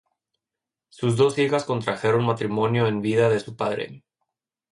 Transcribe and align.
Sus 0.89 1.15
dos 1.15 1.37
hijas 1.37 1.63
contrajeron 1.63 2.25
matrimonio 2.25 2.87
en 2.87 3.03
vida 3.03 3.29
de 3.29 3.39
su 3.39 3.55
padre. 3.55 4.03